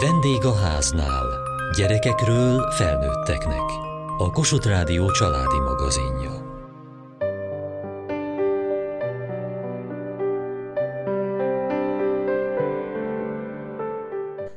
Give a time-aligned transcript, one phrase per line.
[0.00, 1.26] Vendég a háznál.
[1.76, 3.62] Gyerekekről felnőtteknek.
[4.18, 6.30] A Kossuth Rádió családi magazinja.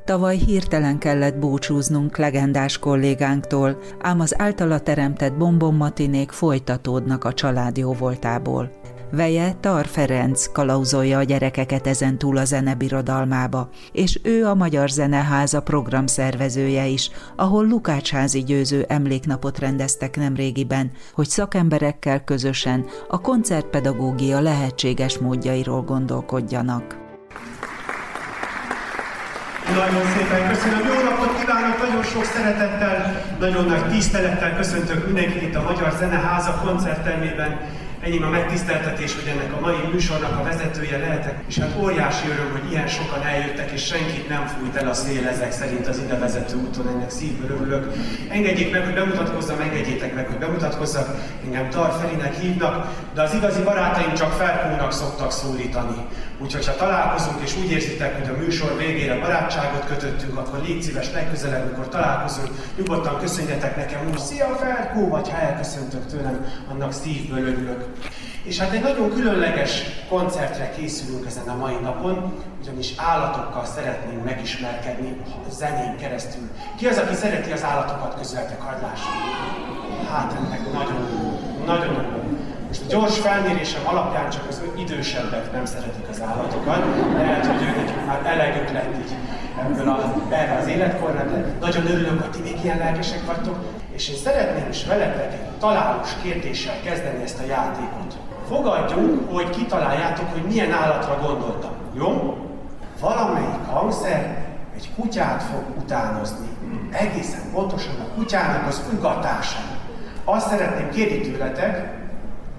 [0.06, 8.72] Tavaly hirtelen kellett búcsúznunk legendás kollégánktól, ám az általa teremtett bombonmatinék folytatódnak a család jóvoltából.
[9.12, 15.62] Veje Tar Ferenc kalauzolja a gyerekeket ezen túl a zenebirodalmába, és ő a Magyar Zeneháza
[15.62, 25.82] programszervezője is, ahol Lukácsházi győző emléknapot rendeztek nemrégiben, hogy szakemberekkel közösen a koncertpedagógia lehetséges módjairól
[25.82, 26.98] gondolkodjanak.
[29.68, 30.80] Nagyon szépen köszönöm.
[30.80, 36.62] Jó napot kívánok, nagyon sok szeretettel, nagyon nagy tisztelettel köszöntök mindenkit itt a Magyar Zeneháza
[36.66, 37.60] koncerttermében.
[38.08, 42.52] Ennyi a megtiszteltetés, hogy ennek a mai műsornak a vezetője lehetek, és hát óriási öröm,
[42.52, 46.18] hogy ilyen sokan eljöttek, és senkit nem fújt el a szél ezek szerint az ide
[46.18, 47.94] vezető úton, ennek szívből örülök.
[48.30, 51.08] Engedjék meg, hogy bemutatkozzam, engedjétek meg, hogy bemutatkozzak.
[51.46, 56.06] Engem Tar Ferinek hívnak, de az igazi barátaim csak Ferkónak szoktak szólítani.
[56.40, 61.12] Úgyhogy ha találkozunk, és úgy érzitek, hogy a műsor végére barátságot kötöttünk, akkor légy szíves
[61.14, 67.48] legközelebb, amikor találkozunk, nyugodtan köszönjetek nekem úgy, szia Ferkó, vagy ha elköszöntök tőlem, annak szívből
[67.48, 67.86] örülök.
[68.44, 75.18] És hát egy nagyon különleges koncertre készülünk ezen a mai napon, ugyanis állatokkal szeretnénk megismerkedni
[75.48, 76.50] a zenén keresztül.
[76.78, 78.82] Ki az, aki szereti az állatokat közöltek, hagyd
[80.12, 81.08] Hát ennek nagyon,
[81.66, 82.38] nagyon nagyon.
[82.68, 86.84] Most a gyors felmérésem alapján csak az idősebbek nem szeretik az állatokat.
[87.14, 89.12] Lehet, hogy ő nekik már elegük lett így
[89.60, 93.58] ebből a, erre az életkorra, de nagyon örülök, hogy ti még ilyen lelkesek vagytok.
[93.92, 98.18] És én szeretném is veletek egy találós kérdéssel kezdeni ezt a játékot.
[98.48, 101.72] Fogadjunk, hogy kitaláljátok, hogy milyen állatra gondoltam.
[101.94, 102.38] Jó?
[103.00, 106.48] Valamelyik hangszer egy kutyát fog utánozni.
[106.92, 109.66] Egészen pontosan a kutyának az ugatásán.
[110.24, 111.98] Azt szeretném kérni tőletek,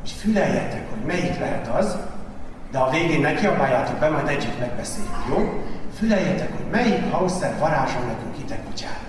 [0.00, 1.96] hogy füleljetek, hogy melyik lehet az,
[2.70, 5.62] de a végén ne kiabáljátok be, majd együtt megbeszéljük, jó?
[5.98, 9.00] Füleljetek, hogy melyik hangszer varázsol nekünk ide kutyát.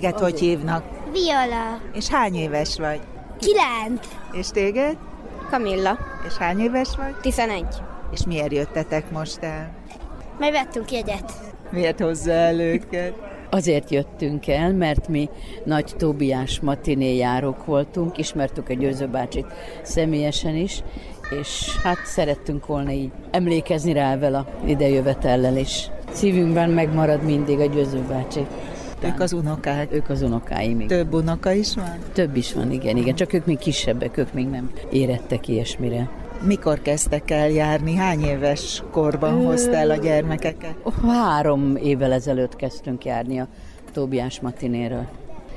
[0.00, 0.84] Téged hogy hívnak?
[1.12, 1.80] Viola.
[1.92, 3.00] És hány éves vagy?
[3.38, 4.06] Kilenc.
[4.32, 4.96] És téged?
[5.50, 5.98] Kamilla.
[6.26, 7.14] És hány éves vagy?
[7.20, 7.64] 11.
[8.12, 9.70] És miért jöttetek most el?
[10.38, 11.32] Majd vettünk jegyet.
[11.70, 13.14] Miért hozzá el őket?
[13.50, 15.28] Azért jöttünk el, mert mi
[15.64, 19.46] nagy Tóbiás matiné járók voltunk, ismertük a Győző bácsit
[19.82, 20.82] személyesen is,
[21.40, 25.90] és hát szerettünk volna így emlékezni rá vele idejövetellel is.
[26.12, 28.46] Szívünkben megmarad mindig a Győző bácsi.
[29.02, 29.92] Ők az unokák.
[29.92, 30.80] Ők az unokáim.
[30.80, 30.86] Igen.
[30.86, 31.98] Több unoka is van?
[32.12, 33.14] Több is van, igen, igen.
[33.14, 36.10] Csak ők még kisebbek, ők még nem érettek ilyesmire.
[36.46, 37.94] Mikor kezdtek el járni?
[37.94, 40.74] Hány éves korban hoztál a gyermekeket?
[41.06, 43.48] Három évvel ezelőtt kezdtünk járni a
[43.92, 45.06] Tóbiás matinéről.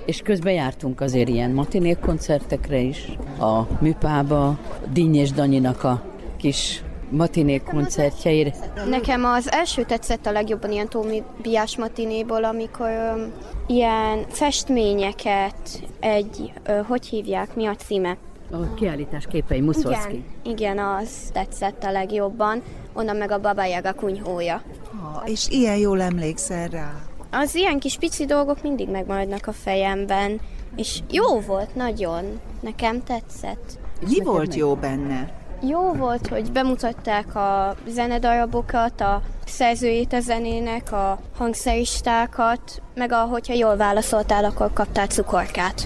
[0.06, 4.60] És közben jártunk azért ilyen matinék koncertekre is, a Műpába,
[4.94, 6.04] Dinny és Danyinak a
[6.38, 8.53] kis matiné koncertjeire.
[8.90, 13.31] Nekem az első tetszett a legjobban ilyen Tómi Biás matinéból, amikor um,
[13.68, 18.18] ilyen festményeket, egy, uh, hogy hívják, mi a címe?
[18.51, 20.24] A kiállítás képei, Muszorszki.
[20.44, 22.62] Igen, igen, az tetszett a legjobban.
[22.94, 24.62] Onnan meg a Baba Yaga kunyhója.
[25.01, 26.94] Ha, és ilyen jól emlékszel rá?
[27.31, 30.40] Az ilyen kis pici dolgok mindig megmaradnak a fejemben,
[30.75, 32.40] és jó volt, nagyon.
[32.59, 33.80] Nekem tetszett.
[34.07, 35.43] Mi volt jó benne?
[35.69, 43.53] Jó volt, hogy bemutatták a zenedarabokat, a szerzőjét a zenének, a hangszeristákat, meg a, hogyha
[43.53, 45.86] jól válaszoltál, akkor kaptál cukorkát.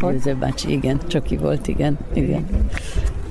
[0.00, 2.46] Volt bácsi, igen, Csaki volt, igen, igen.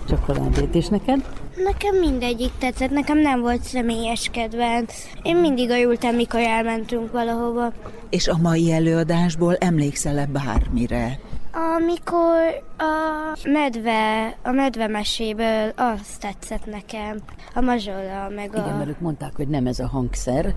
[0.09, 1.25] Csokoládét, és neked?
[1.63, 4.93] Nekem mindegyik tetszett, nekem nem volt személyes kedvenc.
[5.21, 7.73] Én mindig ajultam, mikor elmentünk valahova.
[8.09, 11.19] És a mai előadásból emlékszel-e bármire?
[11.57, 17.17] Amikor a medve, a medve meséből az tetszett nekem,
[17.53, 18.57] a mazsola, meg a...
[18.57, 20.55] Igen, mert ők mondták, hogy nem ez a hangszer,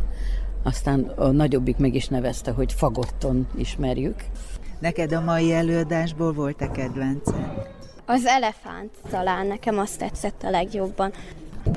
[0.62, 4.24] aztán a nagyobbik meg is nevezte, hogy fagotton ismerjük.
[4.78, 7.34] Neked a mai előadásból volt-e kedvenced?
[8.06, 11.12] Az elefánt talán nekem azt tetszett a legjobban.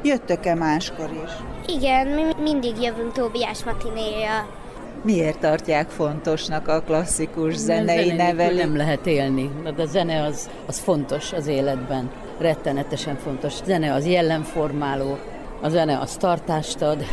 [0.04, 1.32] Jöttök-e máskor is?
[1.76, 4.61] Igen, mi mindig jövünk Tóbiás matinéra.
[5.04, 8.64] Miért tartják fontosnak a klasszikus zenei nevelést?
[8.64, 13.62] Nem lehet élni, de a zene az, az fontos az életben, rettenetesen fontos.
[13.62, 15.18] A zene az jellemformáló,
[15.62, 17.06] a zene az tartást ad,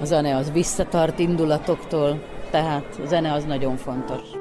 [0.00, 4.37] a zene az visszatart indulatoktól, tehát a zene az nagyon fontos.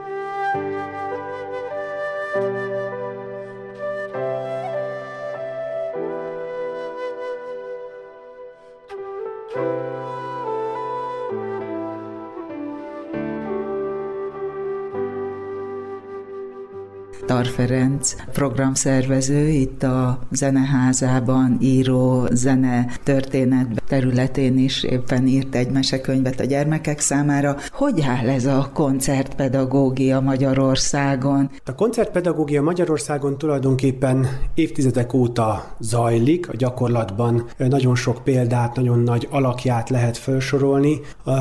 [17.48, 26.44] Ferenc programszervező itt a zeneházában, író, zene történet területén is éppen írt egy mesekönyvet a
[26.44, 27.56] gyermekek számára.
[27.72, 31.50] Hogy áll ez a koncertpedagógia Magyarországon?
[31.66, 39.90] A koncertpedagógia Magyarországon tulajdonképpen évtizedek óta zajlik, a gyakorlatban nagyon sok példát, nagyon nagy alakját
[39.90, 41.00] lehet felsorolni,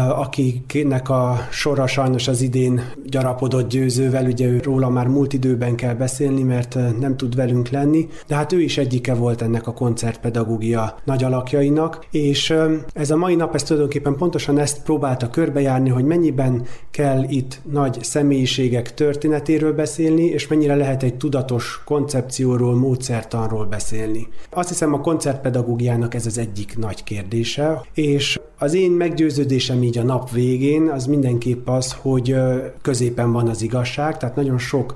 [0.08, 6.42] akiknek a sora sajnos az idén gyarapodott győzővel, ugye róla már múlt időben kell beszélni,
[6.42, 11.24] mert nem tud velünk lenni, de hát ő is egyike volt ennek a koncertpedagógia nagy
[11.24, 12.54] alakjainak, és
[12.92, 17.98] ez a mai nap ez tulajdonképpen pontosan ezt próbálta körbejárni, hogy mennyiben kell itt nagy
[18.02, 24.28] személyiségek történetéről beszélni, és mennyire lehet egy tudatos koncepcióról, módszertanról beszélni.
[24.50, 30.02] Azt hiszem a koncertpedagógiának ez az egyik nagy kérdése, és az én meggyőződésem így a
[30.02, 32.36] nap végén az mindenképp az, hogy
[32.82, 34.94] középen van az igazság, tehát nagyon sok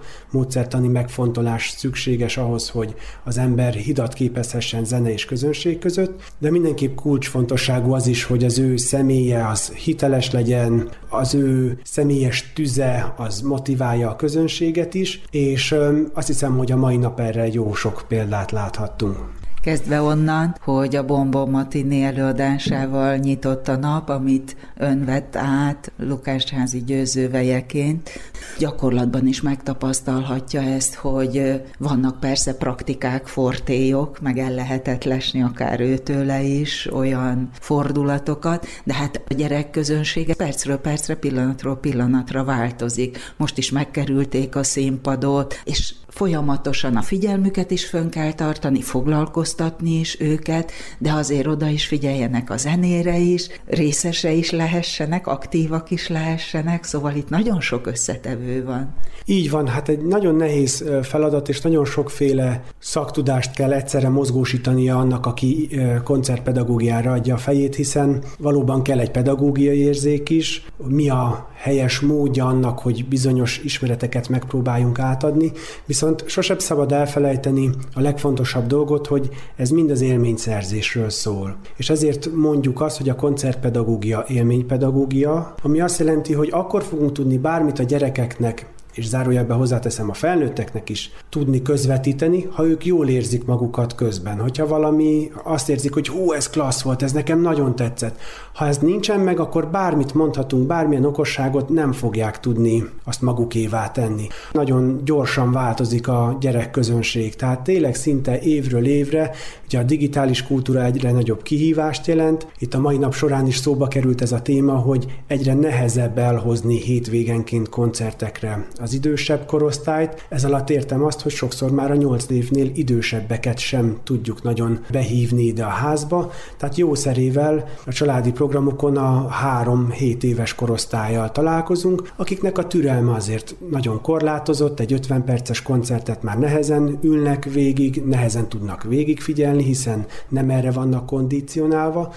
[0.81, 2.94] módszertani megfontolás szükséges ahhoz, hogy
[3.25, 8.59] az ember hidat képezhessen zene és közönség között, de mindenképp kulcsfontosságú az is, hogy az
[8.59, 15.75] ő személye az hiteles legyen, az ő személyes tüze az motiválja a közönséget is, és
[16.15, 19.40] azt hiszem, hogy a mai nap erre jó sok példát láthattunk.
[19.62, 26.85] Kezdve onnan, hogy a Bombo Matini előadásával nyitott a nap, amit ön vett át Lukácsházi
[26.85, 28.11] győzővejeként.
[28.59, 36.43] Gyakorlatban is megtapasztalhatja ezt, hogy vannak persze praktikák, fortélyok, meg el lehetett lesni akár őtőle
[36.43, 43.19] is olyan fordulatokat, de hát a gyerek közönsége percről percre, pillanatról pillanatra változik.
[43.37, 50.21] Most is megkerülték a színpadot, és folyamatosan a figyelmüket is fönn kell tartani, foglalkoztatni is
[50.21, 56.85] őket, de azért oda is figyeljenek a zenére is, részese is lehessenek, aktívak is lehessenek,
[56.85, 58.95] szóval itt nagyon sok összetevő van.
[59.25, 65.27] Így van, hát egy nagyon nehéz feladat, és nagyon sokféle szaktudást kell egyszerre mozgósítania annak,
[65.27, 65.69] aki
[66.05, 72.47] koncertpedagógiára adja a fejét, hiszen valóban kell egy pedagógiai érzék is, mi a helyes módja
[72.47, 75.53] annak, hogy bizonyos ismereteket megpróbáljunk átadni,
[75.87, 81.56] viszont sosem szabad elfelejteni a legfontosabb dolgot, hogy ez mind az élményszerzésről szól.
[81.76, 87.38] És ezért mondjuk azt, hogy a koncertpedagógia élménypedagógia, ami azt jelenti, hogy akkor fogunk tudni
[87.38, 88.67] bármit a gyerekeknek
[89.00, 94.38] és zárójelben hozzáteszem a felnőtteknek is, tudni közvetíteni, ha ők jól érzik magukat közben.
[94.38, 98.20] Hogyha valami azt érzik, hogy hú, ez klassz volt, ez nekem nagyon tetszett.
[98.55, 104.26] Ha ez nincsen meg, akkor bármit mondhatunk, bármilyen okosságot nem fogják tudni azt magukévá tenni.
[104.52, 109.31] Nagyon gyorsan változik a gyerekközönség, tehát tényleg szinte évről évre,
[109.67, 112.47] ugye a digitális kultúra egyre nagyobb kihívást jelent.
[112.58, 116.81] Itt a mai nap során is szóba került ez a téma, hogy egyre nehezebb elhozni
[116.81, 120.26] hétvégenként koncertekre az idősebb korosztályt.
[120.29, 125.43] Ez alatt értem azt, hogy sokszor már a nyolc évnél idősebbeket sem tudjuk nagyon behívni
[125.43, 126.33] ide a házba.
[126.57, 133.55] Tehát jó szerével a családi programokon a három-hét éves korosztályjal találkozunk, akiknek a türelme azért
[133.71, 140.50] nagyon korlátozott, egy 50 perces koncertet már nehezen ülnek végig, nehezen tudnak végigfigyelni, hiszen nem
[140.50, 142.12] erre vannak kondicionálva.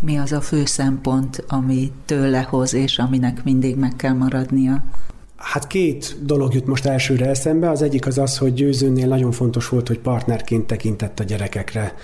[0.00, 4.84] Mi az a fő szempont, ami tőle hoz, és aminek mindig meg kell maradnia?
[5.38, 7.70] Hát két dolog jut most elsőre eszembe.
[7.70, 11.94] Az egyik az az, hogy győzőnél nagyon fontos volt, hogy partnerként tekintett a gyerekekre.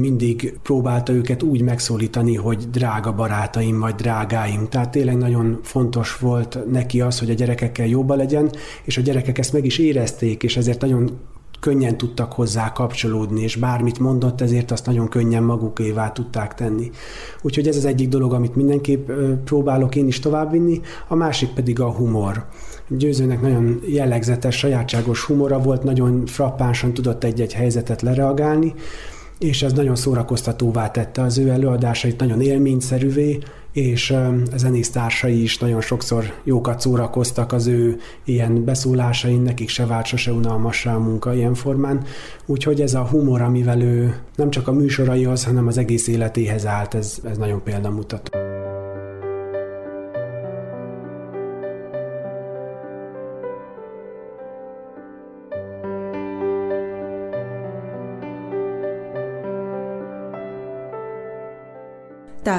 [0.00, 4.68] Mindig próbálta őket úgy megszólítani, hogy drága barátaim vagy drágáim.
[4.68, 8.50] Tehát tényleg nagyon fontos volt neki az, hogy a gyerekekkel jobba legyen,
[8.84, 11.10] és a gyerekek ezt meg is érezték, és ezért nagyon
[11.60, 16.90] könnyen tudtak hozzá kapcsolódni, és bármit mondott, ezért azt nagyon könnyen magukévá tudták tenni.
[17.42, 19.10] Úgyhogy ez az egyik dolog, amit mindenképp
[19.44, 22.46] próbálok én is továbbvinni, a másik pedig a humor.
[22.88, 28.74] Győzőnek nagyon jellegzetes, sajátságos humora volt, nagyon frappánsan tudott egy-egy helyzetet lereagálni,
[29.38, 33.38] és ez nagyon szórakoztatóvá tette az ő előadásait, nagyon élményszerűvé,
[33.72, 39.86] és a zenész társai is nagyon sokszor jókat szórakoztak az ő ilyen beszólásain, nekik se
[39.86, 42.04] vált sose unalmasra a munka ilyen formán.
[42.46, 46.94] Úgyhogy ez a humor, amivel ő nem csak a műsoraihoz, hanem az egész életéhez állt,
[46.94, 48.45] ez, ez nagyon példamutató.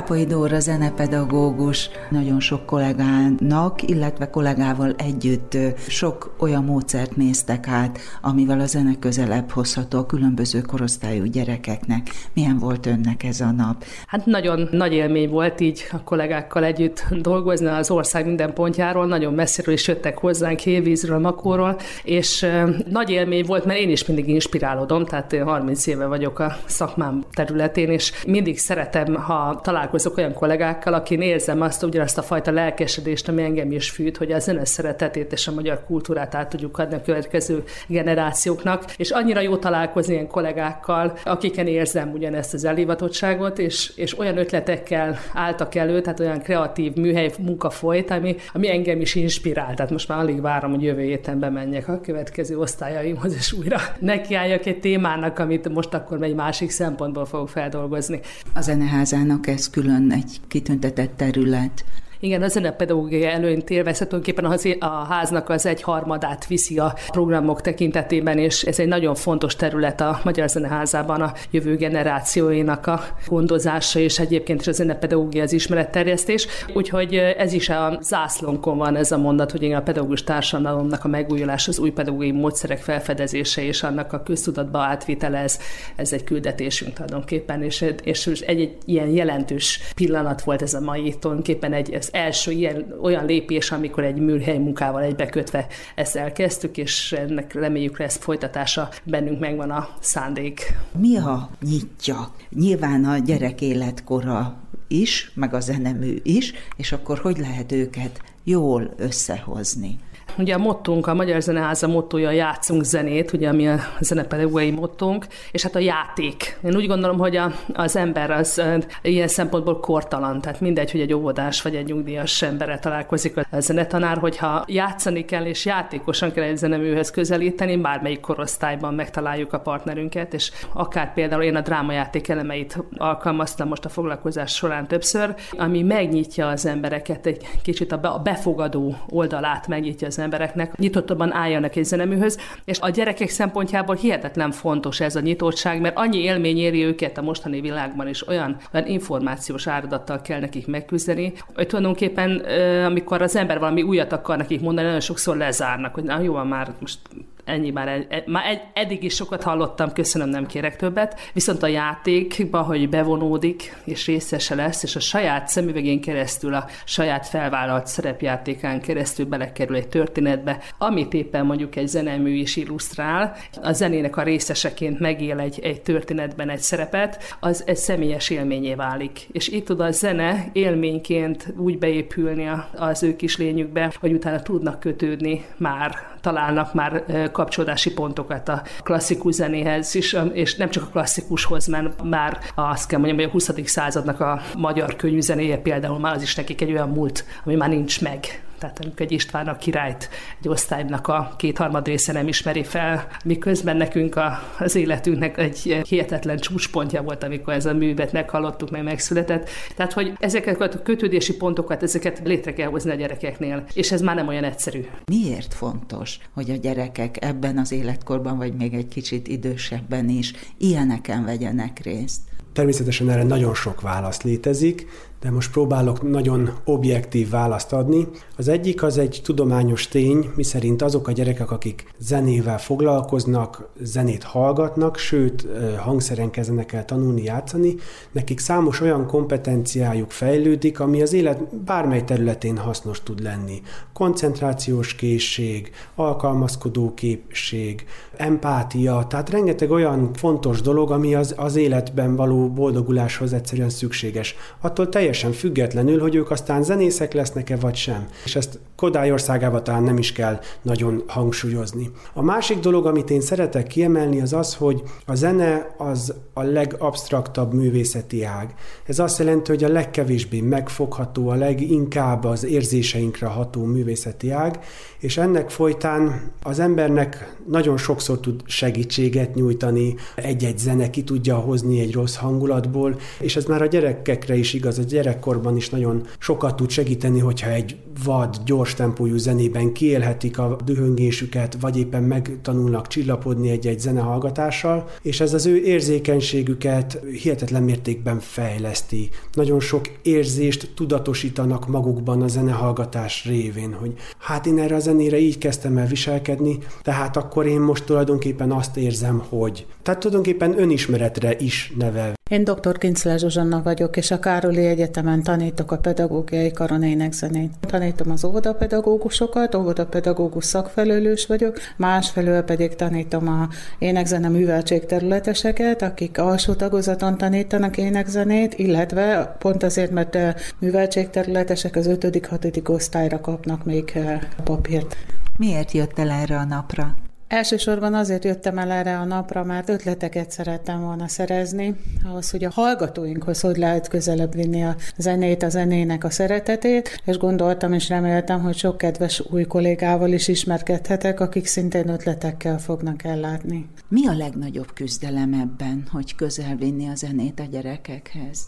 [0.08, 8.60] Tápai Dóra zenepedagógus nagyon sok kollégának, illetve kollégával együtt sok olyan módszert néztek át, amivel
[8.60, 12.10] a zene közelebb hozható a különböző korosztályú gyerekeknek.
[12.34, 13.84] Milyen volt önnek ez a nap?
[14.08, 19.34] Hát nagyon nagy élmény volt így a kollégákkal együtt dolgozni az ország minden pontjáról, nagyon
[19.34, 22.46] messziről is jöttek hozzánk, Hévízről, Makóról, és
[22.90, 27.90] nagy élmény volt, mert én is mindig inspirálódom, tehát 30 éve vagyok a szakmám területén,
[27.90, 29.60] és mindig szeretem, ha
[29.98, 34.32] találkozok olyan kollégákkal, akin érzem azt, ugyanazt a fajta lelkesedést, ami engem is fűt, hogy
[34.32, 39.40] a zene szeretetét és a magyar kultúrát át tudjuk adni a következő generációknak, és annyira
[39.40, 46.02] jó találkozni ilyen kollégákkal, akiken érzem ugyanezt az elhivatottságot, és, és olyan ötletekkel álltak elő,
[46.02, 49.74] tehát olyan kreatív műhely munka folyt, ami, ami engem is inspirál.
[49.74, 54.66] Tehát most már alig várom, hogy jövő héten bemenjek a következő osztályaimhoz, és újra nekiálljak
[54.66, 58.20] egy témának, amit most akkor egy másik szempontból fogok feldolgozni.
[58.54, 61.86] A zeneházának ez külön egy kitüntetett terület.
[62.20, 68.38] Igen, a zenepedagógiai előnyt élvezhet tulajdonképpen a háznak az egy harmadát viszi a programok tekintetében,
[68.38, 74.20] és ez egy nagyon fontos terület a Magyar Zeneházában a jövő generációinak a gondozása, és
[74.20, 76.48] egyébként is a zenepedagógia az ismeretterjesztés.
[76.74, 81.08] Úgyhogy ez is a zászlónkon van ez a mondat, hogy igen, a pedagógus társadalomnak a
[81.08, 85.60] megújulás, az új pedagógiai módszerek felfedezése és annak a köztudatba átvitele, ez,
[85.96, 91.16] ez egy küldetésünk tulajdonképpen, és, és egy, egy ilyen jelentős pillanat volt ez a mai,
[91.20, 97.12] tulajdonképpen egy, az első ilyen, olyan lépés, amikor egy műhely munkával egybekötve ezt elkezdtük, és
[97.12, 100.78] ennek reméljük lesz folytatása, bennünk megvan a szándék.
[101.00, 102.32] Mi a nyitja?
[102.50, 108.94] Nyilván a gyerek életkora is, meg a zenemű is, és akkor hogy lehet őket jól
[108.98, 110.00] összehozni?
[110.40, 115.64] Ugye a mottunk, a Magyar Zeneháza mottoja játszunk zenét, ugye ami a zenepedagógiai mottunk, és
[115.64, 116.58] hát a játék.
[116.64, 118.62] Én úgy gondolom, hogy a, az ember az
[119.02, 124.18] ilyen szempontból kortalan, tehát mindegy, hogy egy óvodás vagy egy nyugdíjas emberre találkozik a zenetanár,
[124.18, 130.52] hogyha játszani kell és játékosan kell egy zeneműhöz közelíteni, bármelyik korosztályban megtaláljuk a partnerünket, és
[130.74, 136.66] akár például én a drámajáték elemeit alkalmaztam most a foglalkozás során többször, ami megnyitja az
[136.66, 142.80] embereket egy kicsit a befogadó oldalát megnyitja az embereket, embereknek nyitottabban álljanak egy zeneműhöz, és
[142.80, 147.62] a gyerekek szempontjából hihetetlen fontos ez a nyitottság, mert annyi élmény éri őket a mostani
[147.62, 152.42] világban, és olyan, olyan információs áradattal kell nekik megküzdeni, hogy tulajdonképpen
[152.86, 156.74] amikor az ember valami újat akar nekik mondani, nagyon sokszor lezárnak, hogy na jó, már
[156.80, 157.00] most
[157.48, 161.68] ennyi már, egy, már egy, eddig is sokat hallottam, köszönöm, nem kérek többet, viszont a
[161.68, 168.82] játékba, hogy bevonódik, és részese lesz, és a saját szemüvegén keresztül, a saját felvállalt szerepjátékán
[168.82, 175.00] keresztül belekerül egy történetbe, amit éppen mondjuk egy zenemű is illusztrál, a zenének a részeseként
[175.00, 179.28] megél egy, egy történetben egy szerepet, az egy személyes élményé válik.
[179.32, 184.80] És itt tud a zene élményként úgy beépülni az ő kis lényükbe, hogy utána tudnak
[184.80, 191.68] kötődni már, találnak már kapcsolódási pontokat a klasszikus zenéhez is, és nem csak a klasszikushoz,
[191.68, 193.52] mert már azt kell mondjam, hogy a 20.
[193.70, 198.02] századnak a magyar könyvzenéje például már az is nekik egy olyan múlt, ami már nincs
[198.02, 198.42] meg.
[198.60, 200.10] Tehát amikor egy István a királyt
[200.40, 206.38] egy osztálynak a kétharmad része nem ismeri fel, miközben nekünk a, az életünknek egy hihetetlen
[206.38, 209.50] csúcspontja volt, amikor ez a művet meghallottuk, meg megszületett.
[209.76, 214.16] Tehát, hogy ezeket a kötődési pontokat, ezeket létre kell hozni a gyerekeknél, és ez már
[214.16, 214.86] nem olyan egyszerű.
[215.06, 221.26] Miért fontos, hogy a gyerekek ebben az életkorban, vagy még egy kicsit idősebben is ilyeneken
[221.26, 222.20] vegyenek részt?
[222.54, 224.88] Természetesen erre nagyon sok válasz létezik,
[225.22, 228.08] de most próbálok nagyon objektív választ adni.
[228.36, 234.98] Az egyik az egy tudományos tény, miszerint azok a gyerekek, akik zenével foglalkoznak, zenét hallgatnak,
[234.98, 235.48] sőt,
[235.78, 237.76] hangszeren kezdenek el tanulni, játszani,
[238.12, 243.62] nekik számos olyan kompetenciájuk fejlődik, ami az élet bármely területén hasznos tud lenni.
[243.94, 252.50] Koncentrációs készség, alkalmazkodó képesség, empátia, tehát rengeteg olyan fontos dolog, ami az, az életben való
[252.50, 254.36] boldoguláshoz egyszerűen szükséges.
[254.62, 258.08] Attól teljesen teljesen függetlenül, hogy ők aztán zenészek lesznek-e vagy sem.
[258.26, 261.92] És ezt Kodály országában talán nem is kell nagyon hangsúlyozni.
[262.14, 267.54] A másik dolog, amit én szeretek kiemelni, az az, hogy a zene az a legabsztraktabb
[267.54, 268.54] művészeti ág.
[268.86, 274.60] Ez azt jelenti, hogy a legkevésbé megfogható, a leginkább az érzéseinkre ható művészeti ág,
[275.00, 281.80] és ennek folytán az embernek nagyon sokszor tud segítséget nyújtani, egy-egy zene ki tudja hozni
[281.80, 286.56] egy rossz hangulatból, és ez már a gyerekekre is igaz, a gyerekkorban is nagyon sokat
[286.56, 293.50] tud segíteni, hogyha egy vad, gyors tempójú zenében kiélhetik a dühöngésüket, vagy éppen megtanulnak csillapodni
[293.50, 299.10] egy-egy zenehallgatással, és ez az ő érzékenységüket hihetetlen mértékben fejleszti.
[299.34, 305.38] Nagyon sok érzést tudatosítanak magukban a zenehallgatás révén, hogy hát én erre a zenére így
[305.38, 309.66] kezdtem el viselkedni, tehát akkor én most tulajdonképpen azt érzem, hogy.
[309.84, 312.17] Tehát tulajdonképpen önismeretre is nevel.
[312.28, 312.78] Én dr.
[312.78, 317.52] Kincler Zsuzsanna vagyok, és a Károli Egyetemen tanítok a pedagógiai karon énekzenét.
[317.62, 323.48] Tanítom az óvodapedagógusokat, óvodapedagógus szakfelelős vagyok, másfelől pedig tanítom a
[323.80, 332.70] énekzene műveltségterületeseket, akik alsó tagozaton tanítanak énekzenét, illetve pont azért, mert eh, műveltségterületesek az 5.-6.
[332.70, 334.00] osztályra kapnak még
[334.44, 334.98] papírt.
[335.38, 336.96] Miért jött el erre a napra?
[337.28, 342.50] Elsősorban azért jöttem el erre a napra, mert ötleteket szerettem volna szerezni, ahhoz, hogy a
[342.50, 348.42] hallgatóinkhoz hogy lehet közelebb vinni a zenét, a zenének a szeretetét, és gondoltam és reméltem,
[348.42, 353.70] hogy sok kedves új kollégával is ismerkedhetek, akik szintén ötletekkel fognak ellátni.
[353.88, 358.40] Mi a legnagyobb küzdelem ebben, hogy közel vinni a zenét a gyerekekhez?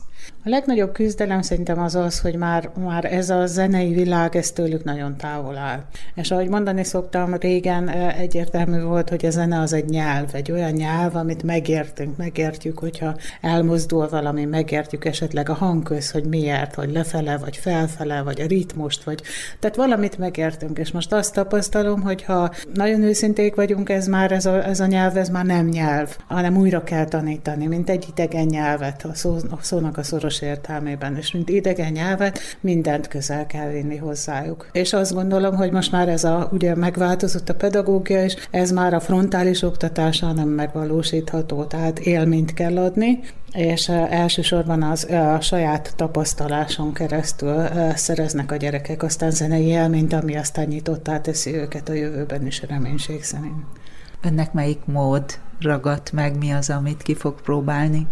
[0.43, 4.83] A legnagyobb küzdelem szerintem az az, hogy már, már ez a zenei világ, ez tőlük
[4.83, 5.83] nagyon távol áll.
[6.15, 10.71] És ahogy mondani szoktam, régen egyértelmű volt, hogy a zene az egy nyelv, egy olyan
[10.71, 17.37] nyelv, amit megértünk, megértjük, hogyha elmozdul valami, megértjük esetleg a hangköz, hogy miért, hogy lefele,
[17.37, 19.21] vagy felfele, vagy a ritmust, vagy
[19.59, 24.45] tehát valamit megértünk, és most azt tapasztalom, hogy ha nagyon őszinték vagyunk, ez már ez
[24.45, 28.45] a, ez a nyelv, ez már nem nyelv, hanem újra kell tanítani, mint egy idegen
[28.45, 33.69] nyelvet, a, szó, a szónak a szoros értelmében, és mint idegen nyelvet mindent közel kell
[33.69, 34.67] vinni hozzájuk.
[34.71, 38.93] És azt gondolom, hogy most már ez a, ugye megváltozott a pedagógia, és ez már
[38.93, 43.19] a frontális oktatással nem megvalósítható, tehát élményt kell adni,
[43.51, 50.67] és elsősorban az a saját tapasztaláson keresztül szereznek a gyerekek aztán zenei élményt, ami aztán
[50.67, 53.65] nyitottá teszi őket a jövőben is reménység szerint.
[54.23, 55.23] Önnek melyik mód
[55.59, 58.07] ragadt meg, mi az, amit ki fog próbálni?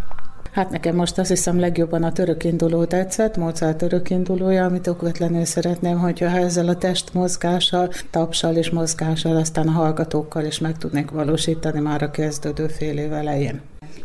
[0.52, 5.46] Hát nekem most azt hiszem legjobban a török induló tetszett, Mozart török indulója, amit okvetlenül
[5.46, 11.80] szeretném, hogyha ezzel a testmozgással, tapsal és mozgással, aztán a hallgatókkal is meg tudnék valósítani
[11.80, 13.62] már a kezdődő fél év elején.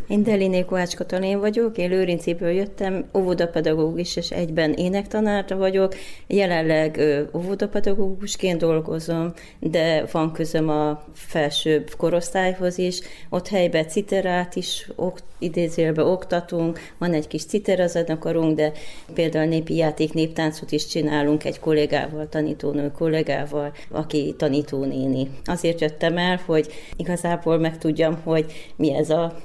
[0.08, 5.94] Én Deliné Kovács Katalin vagyok, én Lőrincéből jöttem, óvodapedagógus és egyben énektanárta vagyok.
[6.26, 7.00] Jelenleg
[7.34, 13.00] óvodapedagógusként dolgozom, de van közöm a felsőbb korosztályhoz is.
[13.28, 18.72] Ott helyben citerát is okt, idézélbe oktatunk, van egy kis citerazenekarunk, de
[19.14, 25.28] például népi játék, néptáncot is csinálunk egy kollégával, tanítónő kollégával, aki tanítónéni.
[25.44, 29.36] Azért jöttem el, hogy igazából megtudjam, hogy mi ez a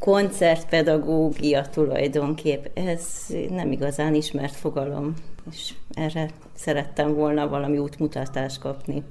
[0.00, 3.02] koncertpedagógia tulajdonképp, ez
[3.50, 5.14] nem igazán ismert fogalom,
[5.52, 9.02] és erre szerettem volna valami útmutatást kapni.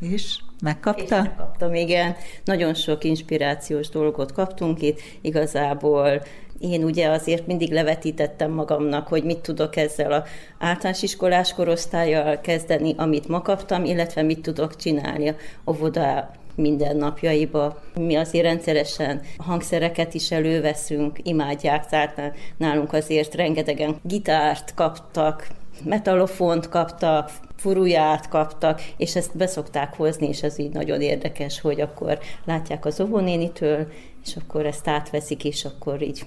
[0.00, 1.02] És megkapta?
[1.02, 2.16] És megkaptam, igen.
[2.44, 5.00] Nagyon sok inspirációs dolgot kaptunk itt.
[5.20, 6.22] Igazából
[6.58, 10.24] én ugye azért mindig levetítettem magamnak, hogy mit tudok ezzel a
[10.58, 17.82] általános iskolás korosztályjal kezdeni, amit ma kaptam, illetve mit tudok csinálni a óvoda mindennapjaiba.
[17.94, 25.46] Mi azért rendszeresen hangszereket is előveszünk, imádják, tehát nálunk azért rengetegen gitárt kaptak,
[25.84, 32.18] metalofont kaptak, furuját kaptak, és ezt beszokták hozni, és ez így nagyon érdekes, hogy akkor
[32.44, 33.86] látják az óvónénitől,
[34.24, 36.24] és akkor ezt átveszik, és akkor így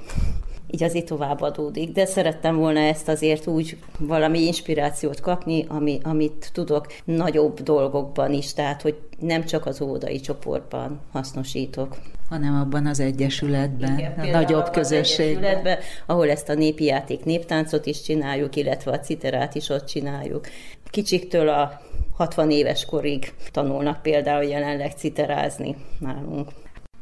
[0.75, 1.91] így azért tovább adódik.
[1.91, 8.53] De szerettem volna ezt azért úgy valami inspirációt kapni, ami, amit tudok nagyobb dolgokban is,
[8.53, 11.97] tehát hogy nem csak az óvodai csoportban hasznosítok.
[12.29, 15.77] Hanem abban az egyesületben, Igen, a nagyobb közösségben.
[16.05, 20.47] ahol ezt a népi játék néptáncot is csináljuk, illetve a citerát is ott csináljuk.
[20.89, 21.81] Kicsiktől a
[22.15, 26.49] 60 éves korig tanulnak például jelenleg citerázni nálunk.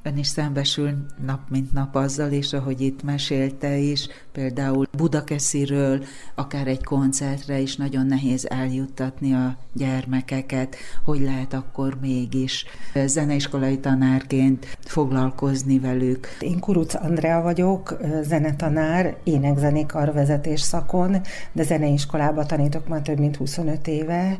[0.05, 6.03] Ön is szembesül nap mint nap azzal, és ahogy itt mesélte is, például Budakesziről,
[6.35, 12.65] akár egy koncertre is nagyon nehéz eljuttatni a gyermekeket, hogy lehet akkor mégis
[13.05, 16.27] zeneiskolai tanárként foglalkozni velük.
[16.39, 24.37] Én Kuruc Andrea vagyok, zenetanár, énekzenékarvezetés szakon, de zeneiskolába tanítok már több mint 25 éve.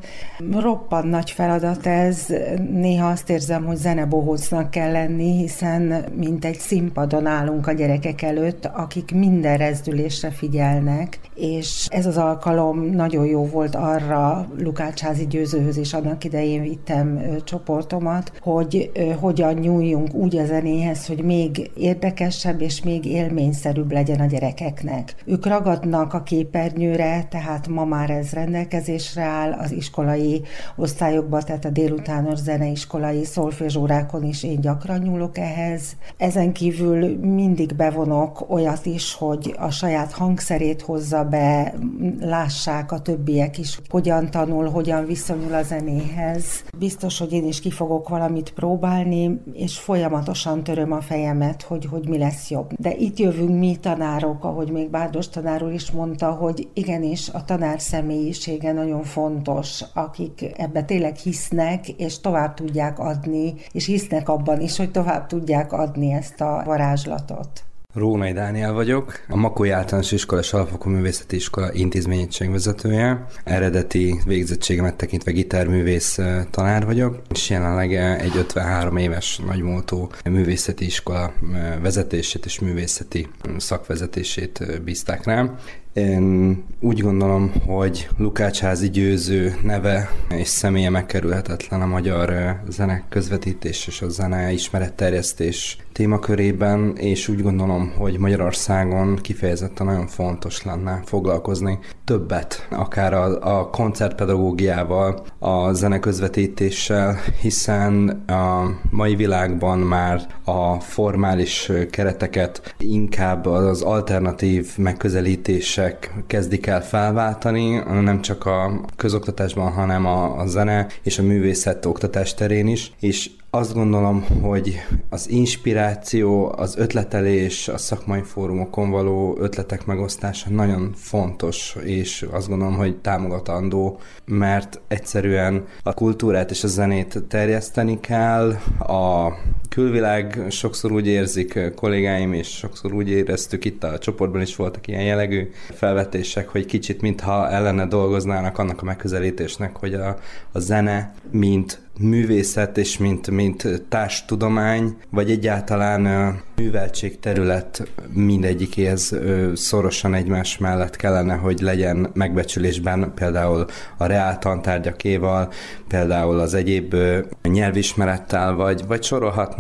[0.52, 2.34] Roppan nagy feladat ez,
[2.72, 8.66] néha azt érzem, hogy zenebohócnak kell lenni, hiszen mint egy színpadon állunk a gyerekek előtt,
[8.66, 15.94] akik minden rezdülésre figyelnek, és ez az alkalom nagyon jó volt arra Lukácsázi győzőhöz is
[15.94, 23.06] annak idején vittem csoportomat, hogy hogyan nyúljunk úgy a zenéhez, hogy még érdekesebb és még
[23.06, 25.16] élményszerűbb legyen a gyerekeknek.
[25.26, 30.42] Ők ragadnak a képernyőre, tehát ma már ez rendelkezésre áll az iskolai
[30.76, 35.96] osztályokban, tehát a délutános zeneiskolai szolfézsórákon is én gyakran nyúlok ehhez.
[36.18, 41.74] Ezen kívül mindig bevonok olyat is, hogy a saját hangszerét hozza be,
[42.20, 46.46] lássák a többiek is, hogyan tanul, hogyan viszonyul a zenéhez.
[46.78, 52.08] Biztos, hogy én is ki fogok valamit próbálni, és folyamatosan töröm a fejemet, hogy, hogy
[52.08, 52.74] mi lesz jobb.
[52.80, 57.46] De itt jövünk mi tanárok, ahogy még Bárdos tanár úr is mondta, hogy igenis a
[57.46, 64.62] tanár személyisége nagyon fontos, akik ebbe tényleg hisznek, és tovább tudják adni, és hisznek abban
[64.62, 67.64] is, hogy tovább tudják adni ezt a varázslatot.
[67.94, 73.26] Rónai Dániel vagyok, a Makói Általános Iskola és Alapfokú Művészeti Iskola intézményegységvezetője.
[73.44, 76.20] Eredeti végzettségemet tekintve gitárművész
[76.50, 81.34] tanár vagyok, és jelenleg egy 53 éves nagymúltú művészeti iskola
[81.82, 85.58] vezetését és művészeti szakvezetését bízták rám.
[85.94, 94.02] Én úgy gondolom, hogy Lukácsházi győző neve és személye megkerülhetetlen a magyar zene közvetítés és
[94.02, 102.68] a zene ismeretterjesztés témakörében, és úgy gondolom, hogy Magyarországon kifejezetten nagyon fontos lenne foglalkozni többet,
[102.70, 113.46] akár a, a koncertpedagógiával, a zeneközvetítéssel, hiszen a mai világban már a formális kereteket inkább
[113.46, 121.20] az alternatív megközelítések kezdik el felváltani, nem csak a közoktatásban, hanem a, a zene és
[121.20, 128.22] a művészet oktatás terén is, és azt gondolom, hogy az inspiráció, az ötletelés, a szakmai
[128.22, 136.52] fórumokon való ötletek megosztása nagyon fontos, és azt gondolom, hogy támogatandó, mert egyszerűen a kultúrát
[136.52, 139.34] és a zenét terjeszteni kell, a
[139.74, 145.04] külvilág sokszor úgy érzik kollégáim, és sokszor úgy éreztük itt a csoportban is voltak ilyen
[145.04, 150.18] jellegű felvetések, hogy kicsit mintha ellene dolgoznának annak a megközelítésnek, hogy a,
[150.52, 159.16] a zene, mint művészet és mint, mint társtudomány, vagy egyáltalán műveltség terület mindegyikéhez
[159.54, 163.66] szorosan egymás mellett kellene, hogy legyen megbecsülésben például
[163.98, 165.52] a reál tantárgyakéval,
[165.88, 166.96] például az egyéb
[167.44, 169.04] nyelvismerettel, vagy, vagy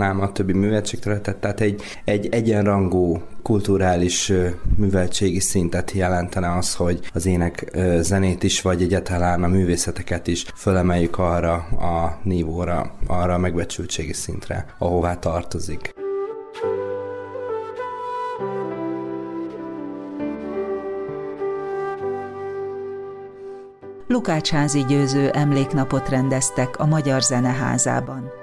[0.03, 4.31] sorolhatnám a többi műveltségterületet, tehát egy, egy egyenrangú kulturális
[4.75, 11.17] műveltségi szintet jelentene az, hogy az ének zenét is, vagy egyáltalán a művészeteket is fölemeljük
[11.17, 15.93] arra a nívóra, arra a megbecsültségi szintre, ahová tartozik.
[24.07, 28.42] Lukácsházi győző emléknapot rendeztek a Magyar Zeneházában.